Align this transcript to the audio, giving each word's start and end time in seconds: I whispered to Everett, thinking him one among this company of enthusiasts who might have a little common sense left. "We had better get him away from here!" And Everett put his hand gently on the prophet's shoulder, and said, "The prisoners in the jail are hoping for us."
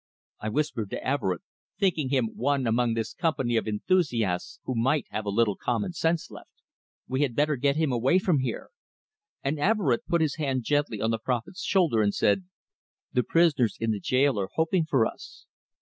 I 0.39 0.49
whispered 0.49 0.89
to 0.89 1.03
Everett, 1.07 1.43
thinking 1.77 2.09
him 2.09 2.31
one 2.35 2.65
among 2.65 2.95
this 2.95 3.13
company 3.13 3.55
of 3.55 3.67
enthusiasts 3.67 4.59
who 4.63 4.73
might 4.73 5.05
have 5.11 5.27
a 5.27 5.29
little 5.29 5.55
common 5.55 5.93
sense 5.93 6.31
left. 6.31 6.49
"We 7.07 7.21
had 7.21 7.35
better 7.35 7.55
get 7.55 7.75
him 7.75 7.91
away 7.91 8.17
from 8.17 8.39
here!" 8.39 8.71
And 9.43 9.59
Everett 9.59 10.07
put 10.07 10.21
his 10.21 10.37
hand 10.37 10.63
gently 10.63 10.99
on 11.01 11.11
the 11.11 11.19
prophet's 11.19 11.61
shoulder, 11.63 12.01
and 12.01 12.15
said, 12.15 12.45
"The 13.13 13.21
prisoners 13.21 13.77
in 13.79 13.91
the 13.91 13.99
jail 13.99 14.39
are 14.39 14.49
hoping 14.51 14.85
for 14.85 15.05
us." 15.05 15.45